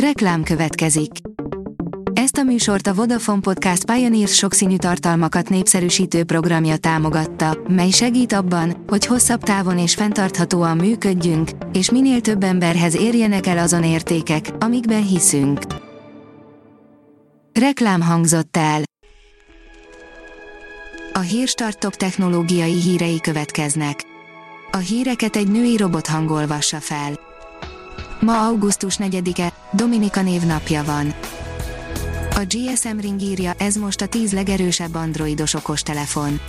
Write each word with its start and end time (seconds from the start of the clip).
Reklám 0.00 0.42
következik. 0.42 1.10
Ezt 2.12 2.36
a 2.36 2.42
műsort 2.42 2.86
a 2.86 2.94
Vodafone 2.94 3.40
Podcast 3.40 3.84
Pioneers 3.84 4.34
sokszínű 4.34 4.76
tartalmakat 4.76 5.48
népszerűsítő 5.48 6.24
programja 6.24 6.76
támogatta, 6.76 7.58
mely 7.68 7.90
segít 7.90 8.32
abban, 8.32 8.84
hogy 8.86 9.06
hosszabb 9.06 9.42
távon 9.42 9.78
és 9.78 9.94
fenntarthatóan 9.94 10.76
működjünk, 10.76 11.50
és 11.72 11.90
minél 11.90 12.20
több 12.20 12.42
emberhez 12.42 12.96
érjenek 12.96 13.46
el 13.46 13.58
azon 13.58 13.84
értékek, 13.84 14.50
amikben 14.58 15.06
hiszünk. 15.06 15.60
Reklám 17.52 18.00
hangzott 18.00 18.56
el. 18.56 18.82
A 21.12 21.20
Hírstart 21.20 21.78
top 21.78 21.94
technológiai 21.94 22.80
hírei 22.80 23.20
következnek. 23.20 24.02
A 24.70 24.76
híreket 24.76 25.36
egy 25.36 25.48
női 25.48 25.76
robot 25.76 26.06
hangolvassa 26.06 26.80
fel. 26.80 27.34
Ma 28.20 28.46
augusztus 28.46 28.96
4-e, 28.98 29.52
Dominika 29.72 30.22
névnapja 30.22 30.84
van. 30.84 31.14
A 32.34 32.44
GSM 32.48 32.98
Ring 32.98 33.20
írja, 33.22 33.52
ez 33.58 33.76
most 33.76 34.00
a 34.00 34.06
10 34.06 34.32
legerősebb 34.32 34.94
androidos 34.94 35.54
okostelefon. 35.54 36.40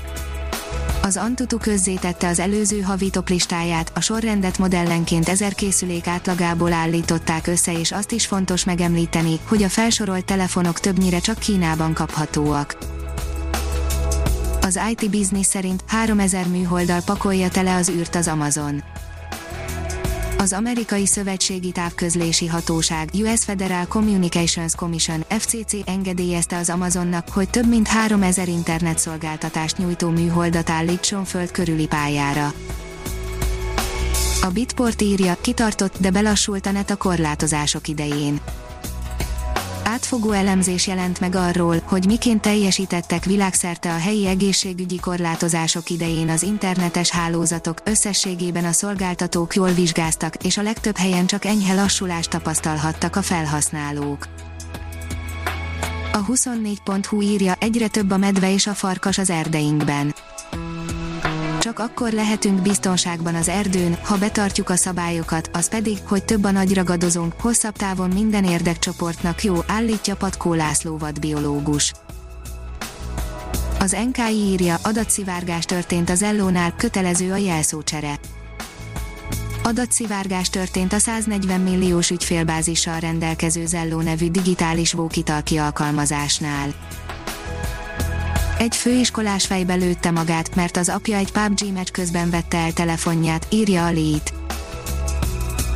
Az 1.02 1.18
Antutu 1.18 1.58
közzétette 1.58 2.28
az 2.28 2.40
előző 2.40 2.82
havi 2.82 3.10
top 3.10 3.30
listáját, 3.30 3.92
a 3.96 4.02
sorrendet 4.02 4.58
modellenként 4.58 5.30
ezer 5.30 5.54
készülék 5.54 6.08
átlagából 6.08 6.74
állították 6.74 7.48
össze 7.48 7.80
és 7.80 7.92
azt 7.92 8.12
is 8.12 8.26
fontos 8.26 8.64
megemlíteni, 8.64 9.40
hogy 9.48 9.64
a 9.64 9.70
felsorolt 9.70 10.26
telefonok 10.26 10.80
többnyire 10.80 11.20
csak 11.20 11.38
Kínában 11.38 11.94
kaphatóak. 11.94 12.78
Az 14.62 14.80
IT 14.90 15.10
Business 15.10 15.46
szerint 15.46 15.84
3000 15.88 16.48
műholddal 16.48 17.02
pakolja 17.06 17.50
tele 17.50 17.76
az 17.76 17.90
űrt 17.90 18.16
az 18.16 18.28
Amazon. 18.28 18.84
Az 20.40 20.54
amerikai 20.54 21.06
szövetségi 21.06 21.72
távközlési 21.72 22.48
hatóság 22.48 23.10
US 23.14 23.44
Federal 23.44 23.86
Communications 23.88 24.76
Commission 24.76 25.24
FCC 25.28 25.74
engedélyezte 25.86 26.58
az 26.58 26.70
Amazonnak, 26.70 27.30
hogy 27.30 27.50
több 27.50 27.68
mint 27.68 27.88
3000 27.88 28.48
internetszolgáltatást 28.48 29.78
nyújtó 29.78 30.10
műholdat 30.10 30.70
állítson 30.70 31.24
föld 31.24 31.52
körüli 31.52 31.88
pályára. 31.88 32.54
A 34.42 34.48
Bitport 34.54 35.02
írja, 35.02 35.38
kitartott, 35.42 35.98
de 36.00 36.12
belassult 36.12 36.66
a 36.66 36.72
net 36.72 36.90
a 36.90 36.96
korlátozások 36.96 37.88
idején 37.88 38.40
átfogó 39.98 40.32
elemzés 40.32 40.88
jelent 40.88 41.20
meg 41.20 41.36
arról, 41.36 41.82
hogy 41.86 42.06
miként 42.06 42.42
teljesítettek 42.42 43.26
világszerte 43.26 43.94
a 43.94 43.98
helyi 43.98 44.28
egészségügyi 44.28 45.00
korlátozások 45.00 45.90
idején 45.90 46.30
az 46.30 46.44
internetes 46.44 47.10
hálózatok, 47.10 47.82
összességében 47.84 48.66
a 48.66 48.72
szolgáltatók 48.72 49.56
jól 49.56 49.72
vizsgáztak, 49.72 50.36
és 50.44 50.58
a 50.58 50.62
legtöbb 50.62 50.98
helyen 50.98 51.26
csak 51.26 51.46
enyhe 51.46 51.74
lassulást 51.74 52.30
tapasztalhattak 52.30 53.16
a 53.16 53.22
felhasználók. 53.22 54.28
A 56.14 56.26
24.hu 56.26 57.22
írja, 57.22 57.56
egyre 57.60 57.88
több 57.88 58.12
a 58.12 58.18
medve 58.18 58.54
és 58.54 58.68
a 58.68 58.74
farkas 58.74 59.18
az 59.18 59.30
erdeinkben 59.30 60.14
csak 61.68 61.80
akkor 61.80 62.12
lehetünk 62.12 62.62
biztonságban 62.62 63.36
az 63.36 63.50
erdőn, 63.50 63.98
ha 64.04 64.18
betartjuk 64.18 64.70
a 64.70 64.76
szabályokat, 64.76 65.50
az 65.54 65.70
pedig, 65.70 65.98
hogy 66.08 66.24
több 66.26 66.44
a 66.44 66.52
nagy 66.52 66.74
ragadozónk, 66.74 67.34
hosszabb 67.42 67.76
távon 67.76 68.10
minden 68.10 68.44
érdekcsoportnak 68.44 69.44
jó, 69.44 69.56
állítja 69.68 70.16
Patkó 70.16 70.54
László 70.54 70.98
vadbiológus. 70.98 71.94
Az 73.80 73.98
NKI 74.12 74.34
írja, 74.34 74.76
adatszivárgás 74.84 75.66
történt 75.66 76.10
az 76.10 76.24
Ellónál, 76.24 76.76
kötelező 76.76 77.32
a 77.32 77.38
jelszócsere. 77.38 78.20
Adatszivárgás 79.64 80.50
történt 80.50 80.94
a 80.94 81.00
140 81.00 81.62
milliós 81.62 82.10
ügyfélbázissal 82.10 83.00
rendelkező 83.00 83.66
Zelló 83.66 84.02
nevű 84.02 84.32
digitális 84.32 84.94
vókitalki 84.94 85.58
alkalmazásnál. 85.58 86.74
Egy 88.58 88.76
főiskolás 88.76 89.46
fejbe 89.46 89.74
lőtte 89.74 90.12
magát, 90.12 90.56
mert 90.56 90.78
az 90.78 90.90
apja 90.90 91.18
egy 91.18 91.32
PUBG 91.32 91.74
meccs 91.74 91.90
közben 91.92 92.30
vette 92.30 92.58
el 92.58 92.72
telefonját, 92.72 93.48
írja 93.50 93.86
a 93.86 93.92
Lead. 93.92 94.34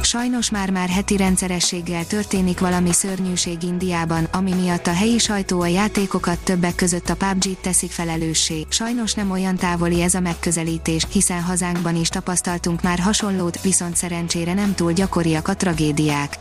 Sajnos 0.01 0.49
már-már 0.49 0.89
heti 0.89 1.17
rendszerességgel 1.17 2.05
történik 2.05 2.59
valami 2.59 2.91
szörnyűség 2.91 3.63
Indiában, 3.63 4.23
ami 4.31 4.53
miatt 4.53 4.87
a 4.87 4.93
helyi 4.93 5.17
sajtó 5.17 5.61
a 5.61 5.65
játékokat 5.65 6.39
többek 6.43 6.75
között 6.75 7.09
a 7.09 7.15
PUBG-t 7.15 7.61
teszik 7.61 7.91
felelőssé. 7.91 8.65
Sajnos 8.69 9.13
nem 9.13 9.31
olyan 9.31 9.55
távoli 9.55 10.01
ez 10.01 10.13
a 10.13 10.19
megközelítés, 10.19 11.05
hiszen 11.11 11.41
hazánkban 11.41 11.95
is 11.95 12.09
tapasztaltunk 12.09 12.81
már 12.81 12.99
hasonlót, 12.99 13.61
viszont 13.61 13.95
szerencsére 13.95 14.53
nem 14.53 14.75
túl 14.75 14.91
gyakoriak 14.91 15.47
a 15.47 15.55
tragédiák. 15.55 16.39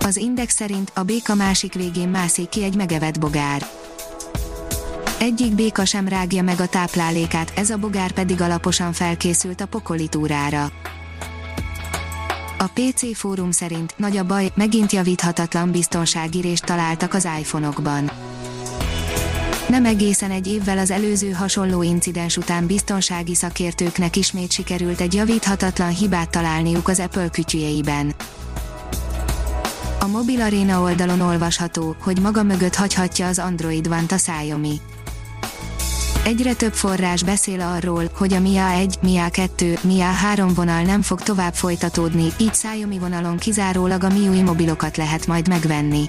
Az 0.00 0.16
Index 0.16 0.54
szerint 0.54 0.90
a 0.94 1.02
béka 1.02 1.34
másik 1.34 1.74
végén 1.74 2.08
mászik 2.08 2.48
ki 2.48 2.64
egy 2.64 2.76
megevett 2.76 3.18
bogár 3.18 3.66
egyik 5.18 5.54
béka 5.54 5.84
sem 5.84 6.08
rágja 6.08 6.42
meg 6.42 6.60
a 6.60 6.66
táplálékát, 6.66 7.52
ez 7.56 7.70
a 7.70 7.76
bogár 7.76 8.12
pedig 8.12 8.40
alaposan 8.40 8.92
felkészült 8.92 9.60
a 9.60 9.66
pokoli 9.66 10.08
túrára. 10.08 10.70
A 12.58 12.66
PC 12.74 13.16
fórum 13.16 13.50
szerint 13.50 13.94
nagy 13.96 14.16
a 14.16 14.24
baj, 14.24 14.52
megint 14.54 14.92
javíthatatlan 14.92 15.70
biztonságírést 15.70 16.64
találtak 16.64 17.14
az 17.14 17.28
iPhone-okban. 17.38 18.10
Nem 19.68 19.84
egészen 19.84 20.30
egy 20.30 20.46
évvel 20.46 20.78
az 20.78 20.90
előző 20.90 21.30
hasonló 21.30 21.82
incidens 21.82 22.36
után 22.36 22.66
biztonsági 22.66 23.34
szakértőknek 23.34 24.16
ismét 24.16 24.52
sikerült 24.52 25.00
egy 25.00 25.14
javíthatatlan 25.14 25.88
hibát 25.88 26.30
találniuk 26.30 26.88
az 26.88 27.00
Apple 27.00 27.28
kütyüjeiben. 27.28 28.14
A 30.00 30.06
Mobil 30.06 30.40
Arena 30.40 30.80
oldalon 30.80 31.20
olvasható, 31.20 31.96
hogy 32.00 32.20
maga 32.20 32.42
mögött 32.42 32.74
hagyhatja 32.74 33.26
az 33.26 33.38
Android 33.38 33.86
One-t 33.86 34.12
a 34.12 34.16
Xiaomi. 34.16 34.80
Egyre 36.26 36.54
több 36.54 36.72
forrás 36.72 37.22
beszél 37.22 37.60
arról, 37.60 38.10
hogy 38.14 38.32
a 38.32 38.40
MIA 38.40 38.70
1, 38.70 38.98
MIA 39.02 39.28
2, 39.28 39.78
MIA 39.82 40.04
3 40.04 40.54
vonal 40.54 40.82
nem 40.82 41.02
fog 41.02 41.20
tovább 41.20 41.54
folytatódni, 41.54 42.26
így 42.38 42.50
Xiaomi 42.50 42.98
vonalon 42.98 43.36
kizárólag 43.36 44.04
a 44.04 44.08
MIUI 44.08 44.42
mobilokat 44.42 44.96
lehet 44.96 45.26
majd 45.26 45.48
megvenni. 45.48 46.04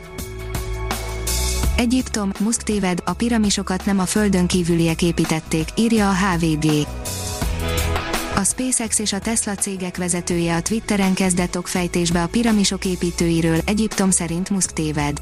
Egyiptom, 1.75 2.31
Musk 2.39 2.63
téved, 2.63 3.01
a 3.05 3.13
piramisokat 3.13 3.85
nem 3.85 3.99
a 3.99 4.05
földön 4.05 4.47
kívüliek 4.47 5.01
építették, 5.01 5.67
írja 5.75 6.09
a 6.09 6.13
HVG. 6.13 6.87
A 8.35 8.43
SpaceX 8.43 8.99
és 8.99 9.13
a 9.13 9.19
Tesla 9.19 9.55
cégek 9.55 9.97
vezetője 9.97 10.55
a 10.55 10.61
Twitteren 10.61 11.13
kezdett 11.13 11.57
okfejtésbe 11.57 12.23
a 12.23 12.27
piramisok 12.27 12.85
építőiről, 12.85 13.59
Egyiptom 13.65 14.09
szerint 14.09 14.49
Musk 14.49 14.73
téved. 14.73 15.21